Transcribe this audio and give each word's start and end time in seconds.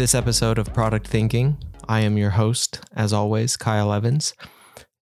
This 0.00 0.14
episode 0.14 0.56
of 0.56 0.72
Product 0.72 1.06
Thinking. 1.06 1.58
I 1.86 2.00
am 2.00 2.16
your 2.16 2.30
host, 2.30 2.80
as 2.94 3.12
always, 3.12 3.58
Kyle 3.58 3.92
Evans. 3.92 4.32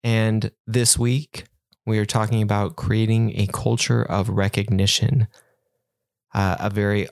And 0.02 0.50
this 0.66 0.98
week, 0.98 1.45
we 1.84 1.98
are 1.98 2.06
talking 2.06 2.40
about 2.40 2.76
creating 2.76 3.38
a 3.38 3.46
culture 3.48 4.02
of 4.02 4.30
recognition. 4.30 5.28
Uh, 6.32 6.56
a 6.59 6.70
very 6.70 7.09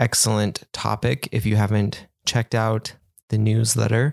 excellent 0.00 0.64
topic. 0.72 1.28
If 1.30 1.46
you 1.46 1.54
haven't 1.54 2.08
checked 2.26 2.56
out 2.56 2.94
the 3.28 3.38
newsletter 3.38 4.12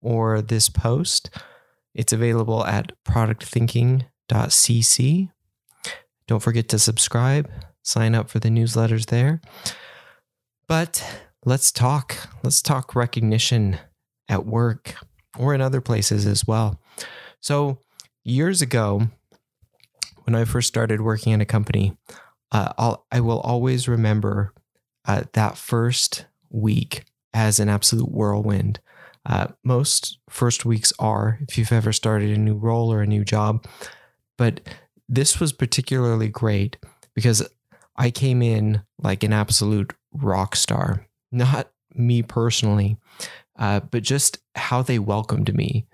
or 0.00 0.40
this 0.40 0.68
post, 0.68 1.30
it's 1.94 2.12
available 2.12 2.64
at 2.64 2.92
productthinking.cc. 3.04 5.30
Don't 6.28 6.42
forget 6.42 6.68
to 6.68 6.78
subscribe, 6.78 7.50
sign 7.82 8.14
up 8.14 8.30
for 8.30 8.38
the 8.38 8.50
newsletters 8.50 9.06
there. 9.06 9.40
But 10.68 11.31
let's 11.44 11.72
talk. 11.72 12.16
Let's 12.42 12.62
talk 12.62 12.94
recognition 12.94 13.78
at 14.28 14.46
work 14.46 14.94
or 15.38 15.54
in 15.54 15.60
other 15.60 15.80
places 15.80 16.26
as 16.26 16.46
well. 16.46 16.80
So, 17.40 17.78
years 18.24 18.62
ago, 18.62 19.08
when 20.24 20.34
I 20.34 20.44
first 20.44 20.68
started 20.68 21.00
working 21.00 21.32
in 21.32 21.40
a 21.40 21.46
company, 21.46 21.96
uh, 22.52 22.72
I'll, 22.78 23.06
I 23.10 23.20
will 23.20 23.40
always 23.40 23.88
remember 23.88 24.54
uh, 25.04 25.24
that 25.32 25.56
first 25.56 26.26
week 26.50 27.04
as 27.34 27.58
an 27.58 27.68
absolute 27.68 28.10
whirlwind. 28.10 28.80
Uh, 29.24 29.48
most 29.64 30.18
first 30.28 30.64
weeks 30.64 30.92
are, 30.98 31.38
if 31.48 31.56
you've 31.56 31.72
ever 31.72 31.92
started 31.92 32.30
a 32.30 32.40
new 32.40 32.56
role 32.56 32.92
or 32.92 33.02
a 33.02 33.06
new 33.06 33.24
job. 33.24 33.66
But 34.36 34.60
this 35.08 35.40
was 35.40 35.52
particularly 35.52 36.28
great 36.28 36.76
because 37.14 37.48
I 37.96 38.10
came 38.10 38.42
in 38.42 38.82
like 38.98 39.22
an 39.22 39.32
absolute 39.32 39.92
rock 40.12 40.56
star. 40.56 41.06
Not 41.32 41.70
me 41.94 42.22
personally, 42.22 42.96
uh, 43.58 43.80
but 43.80 44.02
just 44.02 44.38
how 44.54 44.82
they 44.82 44.98
welcomed 44.98 45.54
me 45.54 45.86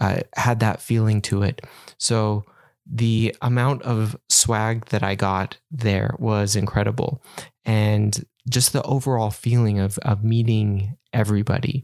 uh, 0.00 0.20
had 0.34 0.60
that 0.60 0.80
feeling 0.80 1.22
to 1.22 1.42
it. 1.42 1.64
So 1.98 2.44
the 2.90 3.34
amount 3.42 3.82
of 3.82 4.16
swag 4.28 4.86
that 4.86 5.02
I 5.02 5.14
got 5.14 5.58
there 5.70 6.14
was 6.18 6.56
incredible. 6.56 7.22
And 7.64 8.24
just 8.48 8.72
the 8.72 8.82
overall 8.82 9.30
feeling 9.30 9.80
of, 9.80 9.98
of 9.98 10.22
meeting 10.22 10.96
everybody 11.12 11.82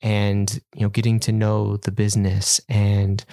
and 0.00 0.60
you 0.74 0.82
know 0.82 0.88
getting 0.88 1.18
to 1.18 1.32
know 1.32 1.76
the 1.78 1.90
business 1.90 2.60
and 2.68 3.24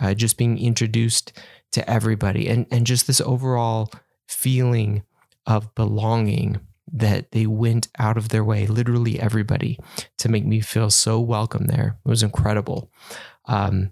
uh, 0.00 0.14
just 0.14 0.38
being 0.38 0.56
introduced 0.56 1.32
to 1.72 1.88
everybody 1.90 2.48
and, 2.48 2.66
and 2.70 2.86
just 2.86 3.06
this 3.06 3.20
overall 3.20 3.90
feeling 4.28 5.02
of 5.46 5.74
belonging 5.74 6.60
that 6.92 7.32
they 7.32 7.46
went 7.46 7.88
out 7.98 8.16
of 8.16 8.28
their 8.28 8.44
way, 8.44 8.66
literally 8.66 9.18
everybody, 9.18 9.78
to 10.18 10.28
make 10.28 10.44
me 10.44 10.60
feel 10.60 10.90
so 10.90 11.18
welcome 11.18 11.66
there. 11.66 11.98
It 12.04 12.08
was 12.08 12.22
incredible. 12.22 12.90
Um, 13.46 13.90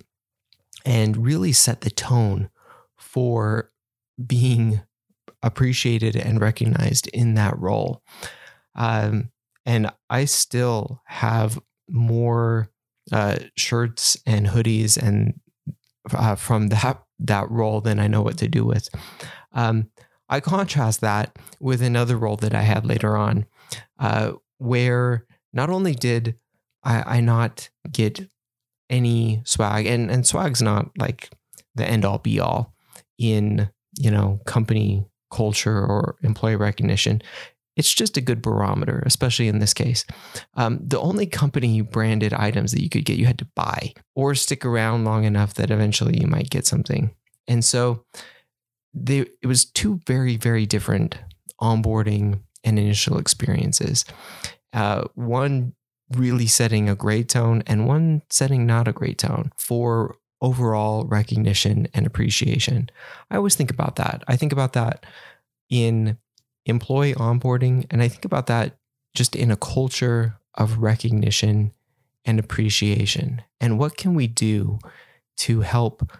and 0.84 1.16
really 1.16 1.52
set 1.52 1.80
the 1.80 1.90
tone 1.90 2.50
for 2.96 3.70
being 4.24 4.82
appreciated 5.42 6.16
and 6.16 6.40
recognized 6.40 7.06
in 7.08 7.34
that 7.34 7.58
role. 7.58 8.02
Um, 8.74 9.30
and 9.64 9.90
I 10.08 10.24
still 10.26 11.02
have 11.06 11.58
more 11.88 12.70
uh, 13.12 13.36
shirts 13.56 14.16
and 14.26 14.46
hoodies 14.46 14.96
and 14.96 15.40
uh, 16.12 16.34
from 16.34 16.68
that 16.68 17.02
that 17.18 17.50
role 17.50 17.80
than 17.80 18.00
I 18.00 18.06
know 18.06 18.22
what 18.22 18.38
to 18.38 18.48
do 18.48 18.64
with. 18.64 18.88
Um, 19.52 19.90
I 20.30 20.40
contrast 20.40 21.00
that 21.00 21.36
with 21.58 21.82
another 21.82 22.16
role 22.16 22.36
that 22.36 22.54
I 22.54 22.62
had 22.62 22.86
later 22.86 23.16
on, 23.16 23.46
uh, 23.98 24.32
where 24.58 25.26
not 25.52 25.70
only 25.70 25.94
did 25.94 26.36
I, 26.84 27.18
I, 27.18 27.20
not 27.20 27.68
get 27.90 28.28
any 28.88 29.42
swag, 29.44 29.86
and, 29.86 30.10
and 30.10 30.26
swag's 30.26 30.62
not 30.62 30.90
like 30.96 31.30
the 31.74 31.84
end 31.84 32.04
all 32.04 32.18
be 32.18 32.40
all 32.40 32.72
in, 33.18 33.68
you 33.98 34.10
know, 34.10 34.40
company 34.46 35.04
culture 35.30 35.78
or 35.78 36.16
employee 36.22 36.56
recognition. 36.56 37.22
It's 37.76 37.92
just 37.92 38.16
a 38.16 38.20
good 38.20 38.42
barometer, 38.42 39.02
especially 39.06 39.48
in 39.48 39.58
this 39.58 39.74
case. 39.74 40.04
Um, 40.54 40.80
the 40.82 41.00
only 41.00 41.26
company 41.26 41.80
branded 41.80 42.32
items 42.32 42.72
that 42.72 42.82
you 42.82 42.88
could 42.88 43.04
get, 43.04 43.16
you 43.16 43.26
had 43.26 43.38
to 43.38 43.48
buy 43.54 43.92
or 44.14 44.34
stick 44.34 44.64
around 44.64 45.04
long 45.04 45.24
enough 45.24 45.54
that 45.54 45.70
eventually 45.70 46.20
you 46.20 46.26
might 46.26 46.50
get 46.50 46.66
something. 46.66 47.14
And 47.48 47.64
so 47.64 48.04
they, 48.92 49.26
it 49.42 49.46
was 49.46 49.64
two 49.64 50.00
very, 50.06 50.36
very 50.36 50.66
different 50.66 51.18
onboarding 51.60 52.40
and 52.64 52.78
initial 52.78 53.18
experiences. 53.18 54.04
Uh, 54.72 55.04
one 55.14 55.74
really 56.16 56.46
setting 56.46 56.88
a 56.88 56.94
great 56.94 57.28
tone 57.28 57.62
and 57.66 57.86
one 57.86 58.22
setting 58.30 58.66
not 58.66 58.88
a 58.88 58.92
great 58.92 59.18
tone 59.18 59.52
for 59.56 60.16
overall 60.42 61.04
recognition 61.04 61.86
and 61.94 62.06
appreciation. 62.06 62.90
I 63.30 63.36
always 63.36 63.54
think 63.54 63.70
about 63.70 63.96
that. 63.96 64.24
I 64.26 64.36
think 64.36 64.52
about 64.52 64.72
that 64.72 65.04
in 65.68 66.18
employee 66.66 67.14
onboarding, 67.14 67.86
and 67.90 68.02
I 68.02 68.08
think 68.08 68.24
about 68.24 68.46
that 68.46 68.76
just 69.14 69.36
in 69.36 69.50
a 69.50 69.56
culture 69.56 70.38
of 70.54 70.78
recognition 70.78 71.72
and 72.24 72.38
appreciation. 72.38 73.42
And 73.60 73.78
what 73.78 73.96
can 73.96 74.14
we 74.14 74.26
do 74.26 74.78
to 75.38 75.60
help 75.60 76.10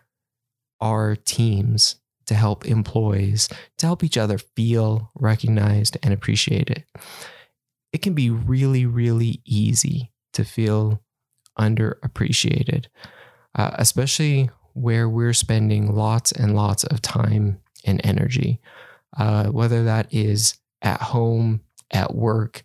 our 0.80 1.16
teams 1.16 1.96
to 2.30 2.34
help 2.36 2.64
employees, 2.64 3.48
to 3.76 3.86
help 3.86 4.04
each 4.04 4.16
other 4.16 4.38
feel 4.38 5.10
recognized 5.16 5.96
and 6.00 6.14
appreciated. 6.14 6.84
It 7.92 8.02
can 8.02 8.14
be 8.14 8.30
really, 8.30 8.86
really 8.86 9.42
easy 9.44 10.12
to 10.34 10.44
feel 10.44 11.02
underappreciated, 11.58 12.86
uh, 13.56 13.72
especially 13.74 14.48
where 14.74 15.08
we're 15.08 15.32
spending 15.32 15.92
lots 15.92 16.30
and 16.30 16.54
lots 16.54 16.84
of 16.84 17.02
time 17.02 17.60
and 17.84 18.00
energy, 18.04 18.60
uh, 19.18 19.46
whether 19.48 19.82
that 19.82 20.06
is 20.14 20.56
at 20.82 21.02
home, 21.02 21.62
at 21.90 22.14
work, 22.14 22.62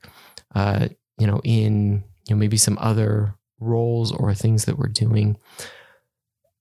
uh, 0.53 0.89
you 1.17 1.25
know, 1.25 1.41
in 1.43 2.03
you 2.27 2.35
know 2.35 2.39
maybe 2.39 2.57
some 2.57 2.77
other 2.79 3.33
roles 3.59 4.11
or 4.11 4.31
things 4.35 4.65
that 4.65 4.77
we're 4.77 4.89
doing, 4.89 5.37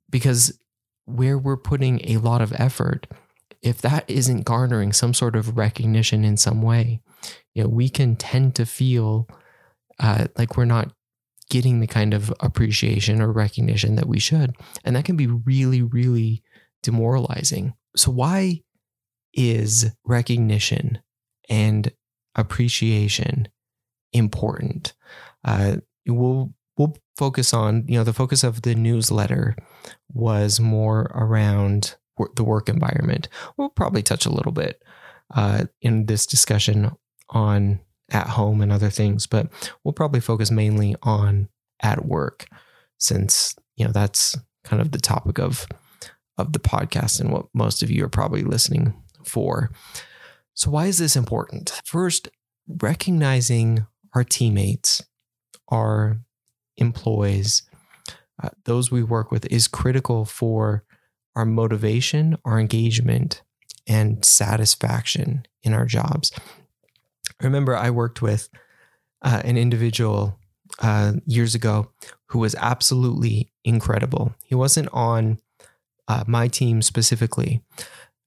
because 0.09 0.59
where 1.07 1.39
we're 1.39 1.57
putting 1.57 2.01
a 2.09 2.19
lot 2.19 2.41
of 2.41 2.53
effort, 2.55 3.07
if 3.63 3.81
that 3.83 4.05
isn't 4.09 4.45
garnering 4.45 4.93
some 4.93 5.15
sort 5.15 5.37
of 5.37 5.57
recognition 5.57 6.25
in 6.25 6.37
some 6.37 6.63
way, 6.63 7.01
you 7.55 7.63
know, 7.63 7.69
we 7.69 7.89
can 7.89 8.17
tend 8.17 8.55
to 8.57 8.67
feel 8.67 9.29
uh, 9.99 10.27
like 10.37 10.57
we're 10.57 10.65
not 10.65 10.93
getting 11.51 11.81
the 11.81 11.87
kind 11.87 12.15
of 12.15 12.33
appreciation 12.41 13.21
or 13.21 13.31
recognition 13.31 13.97
that 13.97 14.09
we 14.09 14.19
should. 14.19 14.55
And 14.85 14.97
that 14.97 15.05
can 15.05 15.17
be 15.17 15.27
really, 15.27 15.83
really 15.83 16.43
demoralizing. 16.83 17.75
So, 17.97 18.11
why 18.11 18.63
is 19.33 19.91
recognition 20.05 21.01
and 21.49 21.93
appreciation 22.35 23.49
important? 24.13 24.95
Uh, 25.45 25.77
we'll 26.07 26.53
we'll 26.77 26.97
focus 27.17 27.55
on, 27.55 27.85
you 27.87 27.97
know, 27.97 28.05
the 28.05 28.13
focus 28.13 28.45
of 28.45 28.63
the 28.63 28.75
newsletter 28.75 29.57
was 30.13 30.61
more 30.61 31.11
around 31.15 31.97
the 32.37 32.45
work 32.45 32.69
environment. 32.69 33.29
We'll 33.57 33.71
probably 33.71 34.03
touch 34.03 34.27
a 34.27 34.33
little 34.33 34.53
bit 34.53 34.83
uh, 35.35 35.65
in 35.81 36.07
this 36.07 36.27
discussion 36.27 36.93
on 37.31 37.81
at 38.11 38.29
home 38.29 38.61
and 38.61 38.71
other 38.73 38.91
things, 38.91 39.27
but 39.27 39.49
we'll 39.83 39.93
probably 39.93 40.21
focus 40.21 40.51
mainly 40.51 40.95
on 41.03 41.49
at 41.83 42.05
work 42.05 42.47
since, 42.99 43.55
you 43.77 43.85
know, 43.85 43.93
that's 43.93 44.37
kind 44.63 44.81
of 44.81 44.93
the 44.93 44.99
topic 44.99 45.39
of 45.39 45.67
of 46.37 46.53
the 46.53 46.59
podcast 46.59 47.21
and 47.21 47.31
what 47.31 47.47
most 47.55 47.83
of 47.83 47.91
you 47.91 48.05
are 48.05 48.09
probably 48.09 48.43
listening 48.43 48.93
for. 49.25 49.71
So 50.55 50.71
why 50.71 50.87
is 50.87 50.99
this 50.99 51.17
important? 51.17 51.81
First, 51.85 52.29
recognizing 52.67 53.87
our 54.15 54.25
teammates, 54.25 55.03
our 55.69 56.19
employees, 56.77 57.63
uh, 58.43 58.51
those 58.65 58.91
we 58.91 59.03
work 59.03 59.31
with, 59.31 59.47
is 59.47 59.69
critical 59.69 60.25
for 60.25 60.85
our 61.37 61.45
motivation, 61.45 62.37
our 62.45 62.59
engagement, 62.59 63.43
and 63.87 64.25
satisfaction 64.25 65.47
in 65.63 65.73
our 65.73 65.85
jobs. 65.85 66.33
I 67.41 67.45
remember 67.45 67.77
I 67.77 67.91
worked 67.91 68.23
with 68.23 68.49
uh, 69.23 69.43
an 69.45 69.57
individual 69.57 70.39
uh, 70.81 71.15
years 71.27 71.55
ago 71.55 71.91
who 72.27 72.39
was 72.39 72.55
absolutely 72.57 73.53
incredible. 73.65 74.35
He 74.45 74.55
wasn't 74.55 74.89
on 74.93 75.39
uh, 76.09 76.25
my 76.27 76.49
team 76.49 76.83
specifically, 76.83 77.63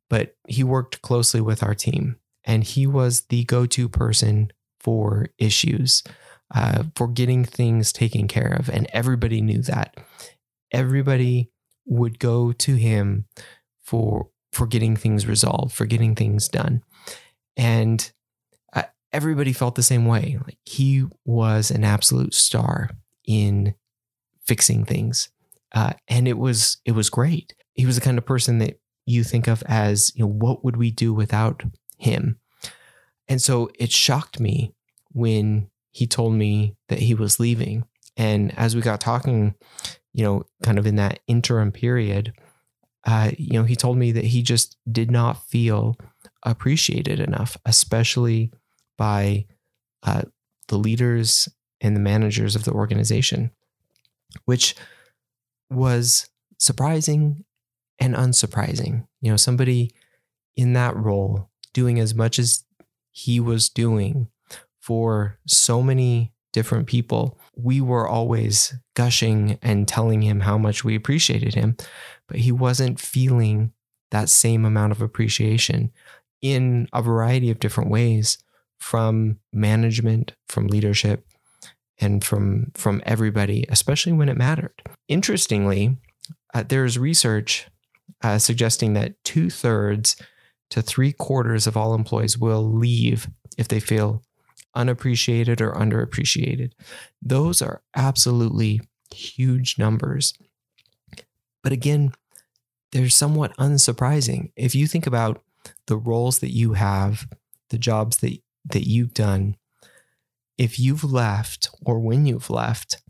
but 0.09 0.35
he 0.47 0.63
worked 0.63 1.01
closely 1.01 1.41
with 1.41 1.63
our 1.63 1.75
team, 1.75 2.17
and 2.43 2.63
he 2.63 2.87
was 2.87 3.23
the 3.29 3.43
go 3.45 3.65
to 3.65 3.89
person 3.89 4.51
for 4.79 5.27
issues 5.37 6.03
uh, 6.53 6.83
for 6.95 7.07
getting 7.07 7.43
things 7.43 7.91
taken 7.91 8.27
care 8.27 8.55
of. 8.59 8.69
And 8.69 8.87
everybody 8.93 9.41
knew 9.41 9.61
that. 9.63 9.97
Everybody 10.71 11.51
would 11.85 12.19
go 12.19 12.51
to 12.51 12.75
him 12.75 13.25
for 13.83 14.29
for 14.51 14.65
getting 14.65 14.95
things 14.95 15.27
resolved, 15.27 15.73
for 15.73 15.85
getting 15.85 16.15
things 16.15 16.47
done. 16.47 16.81
And 17.55 18.11
uh, 18.73 18.83
everybody 19.11 19.53
felt 19.53 19.75
the 19.75 19.83
same 19.83 20.05
way. 20.05 20.37
Like 20.43 20.57
he 20.65 21.05
was 21.25 21.69
an 21.69 21.83
absolute 21.83 22.33
star 22.33 22.89
in 23.25 23.75
fixing 24.45 24.85
things, 24.85 25.29
uh, 25.73 25.93
and 26.07 26.27
it 26.27 26.37
was 26.37 26.77
it 26.85 26.93
was 26.93 27.09
great. 27.09 27.53
He 27.73 27.85
was 27.85 27.95
the 27.95 28.01
kind 28.01 28.17
of 28.17 28.25
person 28.25 28.57
that 28.59 28.79
you 29.05 29.23
think 29.23 29.47
of 29.47 29.63
as 29.67 30.11
you 30.15 30.23
know 30.23 30.31
what 30.31 30.63
would 30.63 30.77
we 30.77 30.91
do 30.91 31.13
without 31.13 31.63
him, 31.97 32.39
and 33.27 33.41
so 33.41 33.69
it 33.79 33.91
shocked 33.91 34.39
me 34.39 34.73
when 35.11 35.69
he 35.97 36.05
told 36.05 36.31
me 36.31 36.75
that 36.89 36.99
he 36.99 37.15
was 37.15 37.39
leaving. 37.39 37.83
And 38.15 38.55
as 38.55 38.75
we 38.75 38.83
got 38.83 39.01
talking, 39.01 39.55
you 40.13 40.23
know, 40.23 40.43
kind 40.61 40.77
of 40.77 40.85
in 40.85 40.95
that 40.97 41.21
interim 41.25 41.71
period, 41.71 42.33
uh, 43.03 43.31
you 43.35 43.53
know, 43.53 43.63
he 43.63 43.75
told 43.75 43.97
me 43.97 44.11
that 44.11 44.25
he 44.25 44.43
just 44.43 44.77
did 44.91 45.09
not 45.09 45.49
feel 45.49 45.97
appreciated 46.43 47.19
enough, 47.19 47.57
especially 47.65 48.51
by 48.95 49.47
uh, 50.03 50.21
the 50.67 50.77
leaders 50.77 51.49
and 51.81 51.95
the 51.95 51.99
managers 51.99 52.55
of 52.55 52.63
the 52.63 52.73
organization, 52.73 53.49
which 54.45 54.75
was 55.71 56.29
surprising 56.59 57.43
and 57.97 58.13
unsurprising. 58.13 59.07
You 59.19 59.31
know, 59.31 59.37
somebody 59.37 59.95
in 60.55 60.73
that 60.73 60.95
role 60.95 61.49
doing 61.73 61.99
as 61.99 62.13
much 62.13 62.37
as 62.37 62.65
he 63.09 63.39
was 63.39 63.67
doing 63.67 64.27
for 64.87 65.37
so 65.45 65.83
many 65.83 66.31
different 66.53 66.87
people, 66.87 67.37
we 67.57 67.81
were 67.81 68.07
always 68.07 68.73
gushing 68.95 69.59
and 69.61 69.85
telling 69.85 70.21
him 70.21 70.39
how 70.39 70.57
much 70.57 70.85
we 70.85 70.95
appreciated 70.95 71.55
him, 71.55 71.75
but 72.29 72.37
he 72.37 72.53
wasn't 72.53 72.97
feeling 72.97 73.73
that 74.11 74.29
same 74.29 74.63
amount 74.63 74.93
of 74.93 75.01
appreciation 75.01 75.91
in 76.41 76.87
a 76.93 77.01
variety 77.01 77.51
of 77.51 77.59
different 77.59 77.89
ways 77.89 78.37
from 78.79 79.37
management, 79.51 80.31
from 80.47 80.67
leadership, 80.67 81.25
and 81.99 82.23
from 82.23 82.71
from 82.73 83.01
everybody, 83.05 83.65
especially 83.67 84.13
when 84.13 84.29
it 84.29 84.37
mattered. 84.37 84.81
Interestingly, 85.09 85.97
uh, 86.53 86.63
there's 86.63 86.97
research 86.97 87.67
uh, 88.23 88.37
suggesting 88.37 88.93
that 88.93 89.21
two 89.25 89.49
thirds 89.49 90.15
to 90.69 90.81
three 90.81 91.11
quarters 91.11 91.67
of 91.67 91.75
all 91.75 91.93
employees 91.93 92.37
will 92.37 92.63
leave 92.63 93.27
if 93.57 93.67
they 93.67 93.81
feel 93.81 94.23
unappreciated 94.75 95.61
or 95.61 95.73
underappreciated. 95.73 96.71
Those 97.21 97.61
are 97.61 97.81
absolutely 97.95 98.81
huge 99.13 99.77
numbers. 99.77 100.33
But 101.63 101.71
again, 101.71 102.13
they're 102.91 103.09
somewhat 103.09 103.55
unsurprising. 103.57 104.51
If 104.55 104.75
you 104.75 104.87
think 104.87 105.07
about 105.07 105.43
the 105.87 105.97
roles 105.97 106.39
that 106.39 106.53
you 106.53 106.73
have, 106.73 107.27
the 107.69 107.77
jobs 107.77 108.17
that, 108.17 108.39
that 108.65 108.87
you've 108.87 109.13
done, 109.13 109.57
if 110.57 110.79
you've 110.79 111.03
left 111.03 111.69
or 111.85 111.99
when 111.99 112.25
you've 112.25 112.49
left, 112.49 113.01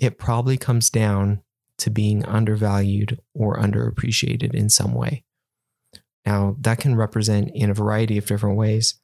it 0.00 0.18
probably 0.18 0.56
comes 0.56 0.90
down 0.90 1.42
to 1.78 1.90
being 1.90 2.24
undervalued 2.24 3.20
or 3.34 3.58
underappreciated 3.58 4.54
in 4.54 4.68
some 4.68 4.94
way. 4.94 5.24
Now, 6.24 6.56
that 6.60 6.78
can 6.78 6.96
represent 6.96 7.50
in 7.54 7.70
a 7.70 7.74
variety 7.74 8.18
of 8.18 8.26
different 8.26 8.56
ways, 8.56 8.94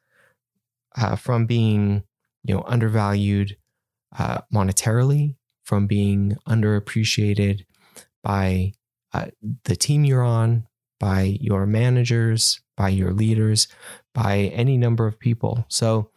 uh, 0.97 1.17
from 1.17 1.47
being, 1.47 2.03
you 2.45 2.55
know, 2.55 2.65
undervalued 2.67 3.57
uh, 4.19 4.41
monetarily, 4.53 5.37
from 5.65 5.87
being 5.87 6.37
underappreciated 6.49 7.65
by 8.23 8.73
uh, 9.13 9.27
the 9.65 9.77
team 9.77 10.05
you're 10.05 10.23
on, 10.23 10.67
by 10.99 11.37
your 11.41 11.67
managers, 11.67 12.61
by 12.77 12.89
your 12.89 13.13
leaders, 13.13 13.69
by 14.15 14.53
any 14.55 14.77
number 14.77 15.07
of 15.07 15.19
people. 15.19 15.65
So 15.69 16.11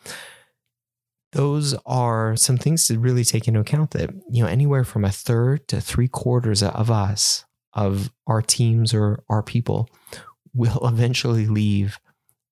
those 1.32 1.76
are 1.86 2.36
some 2.36 2.58
things 2.58 2.88
to 2.88 2.98
really 2.98 3.24
take 3.24 3.48
into 3.48 3.60
account 3.60 3.92
that, 3.92 4.10
you 4.30 4.42
know, 4.44 4.50
anywhere 4.50 4.84
from 4.84 5.04
a 5.04 5.12
third 5.12 5.68
to 5.68 5.82
three 5.82 6.08
quarters 6.08 6.64
of 6.64 6.90
us, 6.90 7.46
of 7.74 8.12
our 8.26 8.42
teams 8.42 8.94
or 8.94 9.24
our 9.30 9.44
people, 9.44 9.90
will 10.54 10.80
eventually 10.88 11.46
leave 11.46 12.00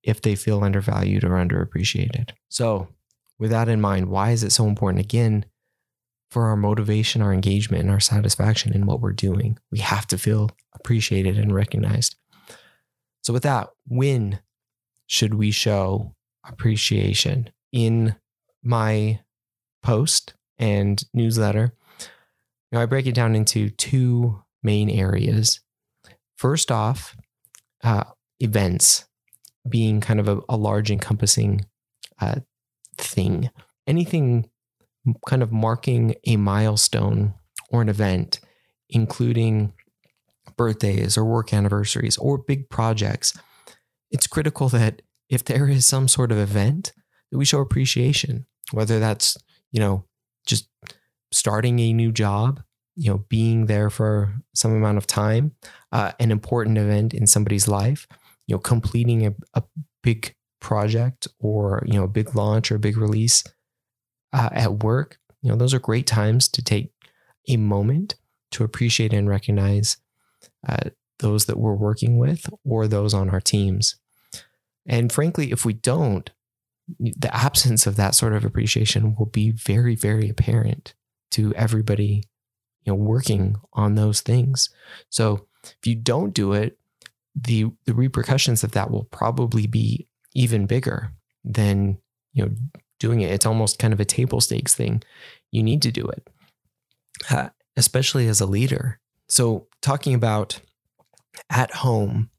if 0.04 0.22
they 0.22 0.36
feel 0.36 0.64
undervalued 0.64 1.24
or 1.24 1.32
underappreciated. 1.32 2.32
So, 2.50 2.90
with 3.40 3.52
that 3.52 3.70
in 3.70 3.82
mind, 3.82 4.10
why 4.10 4.32
is 4.32 4.44
it 4.44 4.52
so 4.52 4.68
important? 4.68 5.04
Again, 5.04 5.46
for 6.30 6.46
our 6.46 6.56
motivation, 6.56 7.22
our 7.22 7.34
engagement, 7.34 7.84
and 7.84 7.92
our 7.92 8.00
satisfaction 8.00 8.74
in 8.74 8.86
what 8.86 9.02
we're 9.02 9.14
doing, 9.14 9.58
we 9.72 9.80
have 9.80 10.08
to 10.08 10.18
feel 10.18 10.52
appreciated 10.76 11.38
and 11.38 11.54
recognized. 11.54 12.16
So, 13.22 13.34
with 13.34 13.44
that, 13.44 13.70
when 13.88 14.40
should 15.08 15.36
we 15.36 15.52
show 15.52 16.16
appreciation? 16.46 17.50
In 17.72 18.16
my 18.62 19.22
post 19.82 20.36
and 20.58 21.04
newsletter, 21.14 21.74
now 22.72 22.82
I 22.82 22.86
break 22.86 23.08
it 23.08 23.16
down 23.16 23.36
into 23.36 23.70
two 23.70 24.44
main 24.62 24.90
areas. 24.90 25.60
First 26.38 26.72
off, 26.72 27.16
uh, 27.84 28.06
events 28.40 29.06
being 29.68 30.02
kind 30.02 30.20
of 30.20 30.28
a, 30.28 30.40
a 30.50 30.58
large 30.58 30.92
encompassing 30.92 31.66
uh, 32.20 32.36
thing. 32.98 33.50
Anything 33.88 34.50
kind 35.28 35.44
of 35.44 35.52
marking 35.52 36.16
a 36.26 36.38
milestone 36.38 37.34
or 37.70 37.82
an 37.82 37.90
event, 37.90 38.40
including 38.90 39.74
birthdays 40.58 41.18
or 41.18 41.26
work 41.26 41.54
anniversaries 41.54 42.18
or 42.18 42.38
big 42.38 42.70
projects, 42.70 43.38
it's 44.12 44.28
critical 44.28 44.70
that 44.70 45.02
if 45.30 45.44
there 45.44 45.68
is 45.68 45.86
some 45.86 46.08
sort 46.08 46.32
of 46.32 46.38
event, 46.38 46.94
that 47.32 47.38
we 47.38 47.46
show 47.46 47.60
appreciation, 47.60 48.46
whether 48.72 49.00
that's, 49.00 49.38
you 49.72 49.80
know, 49.80 50.06
just 50.46 50.70
starting 51.32 51.80
a 51.80 51.94
new 51.94 52.12
job, 52.12 52.62
you 52.96 53.10
know, 53.10 53.26
being 53.30 53.66
there 53.66 53.90
for 53.90 54.36
some 54.54 54.74
amount 54.74 54.98
of 54.98 55.08
time, 55.08 55.54
uh, 55.92 56.12
an 56.20 56.32
important 56.32 56.78
event 56.78 57.14
in 57.14 57.26
somebody's 57.26 57.68
life, 57.68 58.08
you 58.48 58.56
know, 58.56 58.60
completing 58.60 59.26
a, 59.26 59.34
a 59.54 59.64
big 60.02 60.36
project 60.60 61.28
or, 61.40 61.84
you 61.86 61.94
know, 61.94 62.04
a 62.04 62.10
big 62.10 62.36
launch 62.36 62.72
or 62.72 62.76
a 62.76 62.80
big 62.80 62.98
release 62.98 63.44
uh, 64.32 64.50
at 64.52 64.84
work, 64.84 65.20
you 65.42 65.50
know, 65.50 65.56
those 65.56 65.74
are 65.74 65.80
great 65.80 66.08
times 66.08 66.48
to 66.48 66.62
take 66.62 66.92
a 67.48 67.58
moment 67.58 68.16
to 68.52 68.64
appreciate 68.64 69.14
and 69.14 69.30
recognize 69.30 69.98
uh, 70.68 70.90
those 71.20 71.46
that 71.46 71.58
we're 71.58 71.76
working 71.76 72.18
with 72.18 72.50
or 72.66 72.88
those 72.88 73.14
on 73.14 73.30
our 73.30 73.42
teams. 73.42 73.96
And 74.86 75.12
frankly, 75.12 75.52
if 75.52 75.66
we 75.66 75.74
don't, 75.74 76.30
the 77.00 77.34
absence 77.34 77.88
of 77.88 77.96
that 77.96 78.16
sort 78.16 78.34
of 78.34 78.44
appreciation 78.44 79.16
will 79.18 79.26
be 79.26 79.52
very, 79.52 79.96
very 79.96 80.30
apparent 80.30 80.94
to 81.32 81.54
everybody, 81.56 82.24
you 82.84 82.92
know, 82.92 82.96
working 82.96 83.56
on 83.74 83.96
those 83.96 84.22
things. 84.22 84.70
So 85.10 85.48
if 85.64 85.86
you 85.86 85.96
don't 85.96 86.34
do 86.34 86.54
it, 86.54 86.78
the 87.36 87.66
the 87.86 87.94
repercussions 87.94 88.64
of 88.64 88.72
that 88.72 88.92
will 88.92 89.06
probably 89.06 89.68
be 89.68 90.08
even 90.34 90.66
bigger 90.66 91.12
than 91.44 91.98
you 92.34 92.46
know 92.46 92.52
doing 93.00 93.22
it. 93.22 93.32
It's 93.32 93.46
almost 93.46 93.80
kind 93.80 93.94
of 93.94 94.00
a 94.00 94.06
table 94.06 94.42
stakes 94.42 94.74
thing. 94.74 95.04
You 95.52 95.64
need 95.64 95.82
to 95.82 95.92
do 95.92 96.06
it, 96.06 96.30
uh, 97.30 97.50
especially 97.76 98.28
as 98.28 98.40
a 98.40 98.46
leader. 98.46 99.00
So 99.28 99.68
talking 99.82 100.14
about 100.14 100.60
at 101.50 101.72
home, 101.72 102.30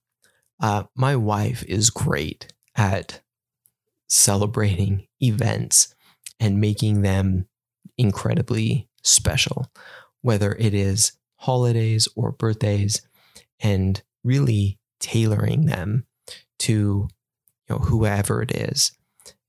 uh, 0.61 0.85
my 0.95 1.17
wife 1.17 1.65
is 1.65 1.91
great 1.91 2.53
at 2.77 3.21
celebrating 4.09 5.07
events 5.21 5.95
and 6.41 6.61
making 6.61 7.03
them 7.03 7.47
incredibly 7.99 8.89
special, 9.03 9.71
whether 10.23 10.55
it 10.55 10.75
is 10.75 11.13
holidays 11.37 12.09
or 12.17 12.33
birthdays, 12.33 13.03
and 13.61 14.03
really 14.23 14.79
tailoring 15.05 15.67
them 15.67 16.07
to 16.59 16.73
you 16.73 17.69
know 17.69 17.79
whoever 17.79 18.41
it 18.43 18.51
is 18.53 18.93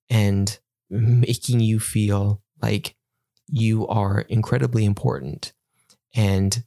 and 0.10 0.60
making 0.90 1.62
you 1.62 1.80
feel 1.80 2.42
like 2.62 2.96
you 3.48 3.88
are 3.88 4.22
incredibly 4.22 4.84
important 4.86 5.54
and 6.14 6.64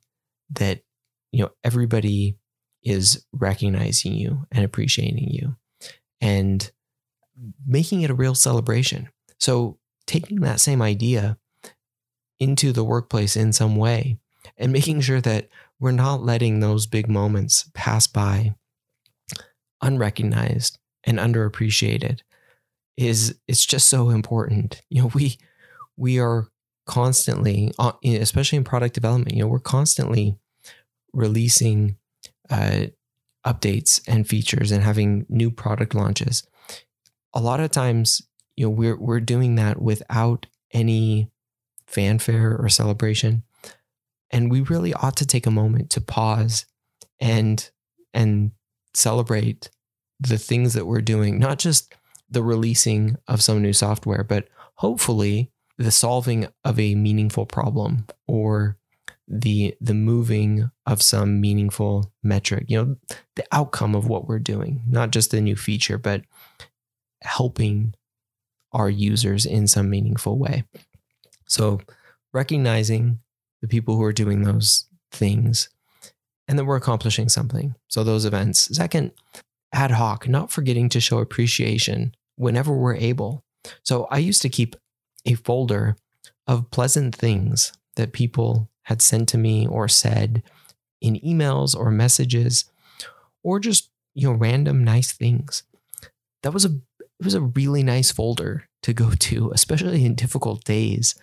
that 0.51 0.81
you 1.33 1.43
know 1.43 1.51
everybody 1.63 2.39
is 2.83 3.25
recognizing 3.33 4.15
you 4.15 4.47
and 4.51 4.65
appreciating 4.65 5.29
you 5.29 5.57
and 6.21 6.71
making 7.67 8.03
it 8.03 8.11
a 8.11 8.15
real 8.15 8.35
celebration. 8.35 9.09
So, 9.39 9.79
taking 10.07 10.41
that 10.41 10.61
same 10.61 10.81
idea 10.81 11.37
into 12.41 12.73
the 12.73 12.85
workplace 12.85 13.37
in 13.37 13.53
some 13.53 13.77
way 13.77 14.19
and 14.57 14.73
making 14.73 15.03
sure 15.03 15.21
that 15.21 15.49
we're 15.79 15.91
not 15.93 16.23
letting 16.23 16.61
those 16.61 16.87
big 16.87 17.09
moments 17.09 17.71
pass 17.75 18.07
by 18.07 18.55
unrecognized 19.83 20.79
and 21.05 21.19
underappreciated 21.19 22.21
is 22.97 23.39
it's 23.47 23.65
just 23.65 23.89
so 23.89 24.11
important. 24.11 24.83
You 24.91 25.03
know, 25.03 25.11
we 25.15 25.39
we 25.97 26.19
are 26.19 26.49
constantly, 26.87 27.73
uh, 27.79 27.93
especially 28.03 28.57
in 28.57 28.65
product 28.65 28.95
development, 28.95 29.37
you 29.37 29.43
know, 29.43 29.49
we're 29.49 29.59
constantly 29.61 30.37
releasing 31.13 31.97
uh, 32.51 32.87
updates 33.47 34.01
and 34.09 34.27
features 34.27 34.73
and 34.73 34.83
having 34.83 35.27
new 35.29 35.51
product 35.51 35.95
launches. 35.95 36.43
A 37.35 37.41
lot 37.41 37.61
of 37.61 37.71
times, 37.71 38.23
you 38.57 38.67
know, 38.67 38.71
we're 38.71 38.97
we're 38.97 39.21
doing 39.21 39.55
that 39.57 39.81
without 39.81 40.47
any 40.73 41.31
fanfare 41.87 42.57
or 42.59 42.69
celebration. 42.69 43.45
And 44.31 44.51
we 44.51 44.61
really 44.61 44.93
ought 44.93 45.17
to 45.17 45.27
take 45.27 45.47
a 45.47 45.51
moment 45.51 45.91
to 45.91 46.01
pause 46.01 46.67
and 47.21 47.71
and 48.13 48.53
celebrate 48.99 49.71
the 50.21 50.39
things 50.39 50.75
that 50.75 50.87
we're 50.87 51.01
doing, 51.01 51.39
not 51.39 51.59
just 51.59 51.95
the 52.31 52.43
releasing 52.43 53.17
of 53.29 53.43
some 53.43 53.63
new 53.63 53.73
software, 53.73 54.25
but 54.25 54.49
hopefully 54.75 55.51
the 55.77 55.91
solving 55.91 56.49
of 56.65 56.79
a 56.79 56.95
meaningful 56.95 57.47
problem 57.47 58.07
or 58.27 58.77
the 59.27 59.75
the 59.81 59.95
moving 59.95 60.71
of 60.87 61.03
some 61.03 61.39
meaningful 61.39 62.11
metric 62.23 62.65
you 62.67 62.83
know 62.83 62.97
the 63.37 63.45
outcome 63.53 63.95
of 63.95 64.09
what 64.09 64.27
we're 64.27 64.39
doing 64.39 64.83
not 64.89 65.11
just 65.11 65.35
a 65.35 65.41
new 65.41 65.55
feature 65.55 65.99
but 65.99 66.23
helping 67.21 67.95
our 68.73 68.91
users 68.91 69.47
in 69.47 69.67
some 69.67 69.91
meaningful 69.91 70.39
way. 70.39 70.65
So 71.47 71.81
recognizing 72.33 73.21
the 73.63 73.69
people 73.69 73.97
who 73.97 74.05
are 74.05 74.13
doing 74.13 74.43
those 74.43 74.87
things 75.11 75.69
and 76.49 76.59
that 76.59 76.65
we're 76.65 76.77
accomplishing 76.77 77.29
something. 77.29 77.75
So 77.89 78.03
those 78.03 78.25
events. 78.25 78.75
Second 78.75 79.13
ad 79.73 79.93
hoc 79.93 80.27
not 80.27 80.51
forgetting 80.51 80.89
to 80.89 81.01
show 81.01 81.19
appreciation 81.19 82.15
whenever 82.37 82.73
we're 82.73 82.95
able. 82.95 83.45
So 83.83 84.07
i 84.11 84.19
used 84.19 84.41
to 84.43 84.49
keep 84.49 84.77
a 85.27 85.35
folder 85.35 85.97
of 86.47 86.71
pleasant 86.71 87.15
things 87.15 87.73
that 87.97 88.13
people 88.13 88.71
had 88.85 89.03
sent 89.03 89.29
to 89.29 89.39
me 89.39 89.67
or 89.67 89.89
said 89.89 90.43
in 91.03 91.21
emails 91.21 91.77
or 91.77 91.91
messages 91.91 92.65
or 93.43 93.61
just 93.61 93.91
you 94.15 94.29
know 94.29 94.35
random 94.35 94.83
nice 94.83 95.13
things. 95.13 95.63
That 96.43 96.55
was 96.55 96.65
a 96.65 96.81
it 97.01 97.25
was 97.25 97.35
a 97.35 97.41
really 97.41 97.83
nice 97.83 98.11
folder 98.11 98.69
to 98.85 98.93
go 98.93 99.11
to 99.11 99.51
especially 99.53 100.05
in 100.05 100.15
difficult 100.15 100.65
days 100.65 101.15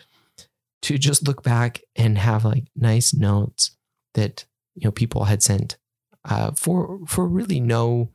to 0.83 0.97
just 0.97 1.25
look 1.25 1.41
back 1.41 1.81
and 1.95 2.17
have 2.17 2.45
like 2.45 2.65
nice 2.75 3.13
notes 3.13 3.71
that 4.13 4.45
you 4.75 4.85
know 4.85 4.91
people 4.91 5.25
had 5.25 5.41
sent 5.41 5.77
uh, 6.25 6.51
for 6.51 6.99
for 7.07 7.27
really 7.27 7.59
no 7.59 8.09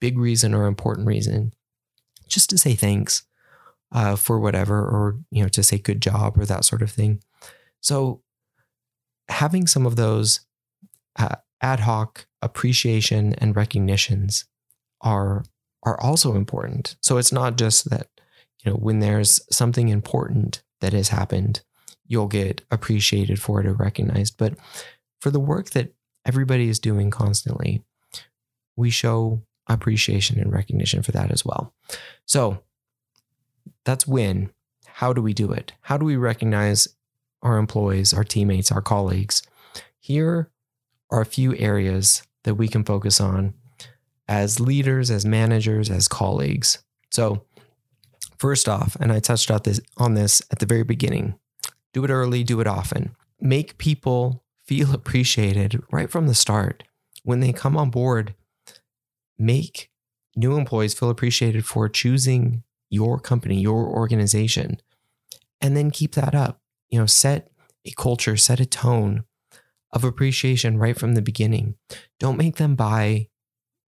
big 0.00 0.18
reason 0.18 0.54
or 0.54 0.66
important 0.66 1.06
reason 1.06 1.52
just 2.28 2.50
to 2.50 2.58
say 2.58 2.74
thanks 2.74 3.22
uh, 3.92 4.16
for 4.16 4.38
whatever 4.38 4.78
or 4.78 5.18
you 5.30 5.42
know 5.42 5.48
to 5.48 5.62
say 5.62 5.78
good 5.78 6.00
job 6.00 6.38
or 6.38 6.44
that 6.44 6.64
sort 6.64 6.82
of 6.82 6.90
thing 6.90 7.20
so 7.80 8.22
having 9.28 9.66
some 9.66 9.86
of 9.86 9.96
those 9.96 10.40
uh, 11.16 11.36
ad 11.60 11.80
hoc 11.80 12.26
appreciation 12.42 13.34
and 13.34 13.56
recognitions 13.56 14.44
are 15.00 15.44
are 15.82 16.00
also 16.00 16.34
important. 16.34 16.96
So 17.00 17.18
it's 17.18 17.32
not 17.32 17.56
just 17.56 17.90
that 17.90 18.08
you 18.64 18.70
know 18.70 18.76
when 18.76 19.00
there's 19.00 19.40
something 19.50 19.88
important 19.88 20.62
that 20.80 20.92
has 20.92 21.08
happened, 21.08 21.62
you'll 22.06 22.28
get 22.28 22.62
appreciated 22.70 23.40
for 23.40 23.60
it 23.60 23.66
or 23.66 23.74
recognized, 23.74 24.36
but 24.38 24.54
for 25.24 25.30
the 25.30 25.40
work 25.40 25.70
that 25.70 25.94
everybody 26.26 26.68
is 26.68 26.78
doing 26.78 27.10
constantly, 27.10 27.82
we 28.76 28.90
show 28.90 29.40
appreciation 29.66 30.38
and 30.38 30.52
recognition 30.52 31.02
for 31.02 31.12
that 31.12 31.30
as 31.30 31.46
well. 31.46 31.72
So 32.26 32.60
that's 33.86 34.06
when. 34.06 34.50
How 34.86 35.14
do 35.14 35.22
we 35.22 35.32
do 35.32 35.50
it? 35.50 35.72
How 35.80 35.96
do 35.96 36.04
we 36.04 36.16
recognize 36.16 36.88
our 37.44 37.56
employees, 37.56 38.12
our 38.12 38.22
teammates, 38.22 38.70
our 38.70 38.82
colleagues. 38.82 39.42
Here 39.98 40.50
are 41.10 41.22
a 41.22 41.26
few 41.26 41.56
areas 41.56 42.22
that 42.42 42.56
we 42.56 42.66
can 42.68 42.84
focus 42.84 43.18
on 43.18 43.54
as 44.28 44.60
leaders, 44.60 45.10
as 45.10 45.24
managers, 45.24 45.90
as 45.90 46.06
colleagues. 46.06 46.82
So, 47.10 47.44
first 48.38 48.68
off, 48.68 48.94
and 49.00 49.10
I 49.10 49.20
touched 49.20 49.50
on 49.50 49.60
this, 49.64 49.80
on 49.96 50.14
this 50.14 50.42
at 50.50 50.58
the 50.58 50.66
very 50.66 50.82
beginning 50.84 51.38
do 51.94 52.04
it 52.04 52.10
early, 52.10 52.42
do 52.42 52.60
it 52.60 52.66
often. 52.66 53.14
Make 53.40 53.78
people 53.78 54.43
feel 54.66 54.94
appreciated 54.94 55.82
right 55.90 56.10
from 56.10 56.26
the 56.26 56.34
start. 56.34 56.84
When 57.22 57.40
they 57.40 57.52
come 57.52 57.76
on 57.76 57.90
board, 57.90 58.34
make 59.38 59.90
new 60.36 60.56
employees 60.56 60.94
feel 60.94 61.10
appreciated 61.10 61.64
for 61.64 61.88
choosing 61.88 62.62
your 62.90 63.18
company, 63.18 63.60
your 63.60 63.86
organization, 63.86 64.78
and 65.60 65.76
then 65.76 65.90
keep 65.90 66.14
that 66.14 66.34
up 66.34 66.60
you 66.94 67.00
know, 67.00 67.06
set 67.06 67.50
a 67.84 67.90
culture, 67.90 68.36
set 68.36 68.60
a 68.60 68.66
tone 68.66 69.24
of 69.90 70.04
appreciation 70.04 70.78
right 70.78 70.96
from 70.96 71.14
the 71.14 71.22
beginning. 71.22 71.74
Don't 72.20 72.36
make 72.36 72.54
them 72.54 72.76
buy 72.76 73.26